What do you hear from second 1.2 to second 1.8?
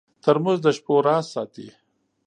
ساتي.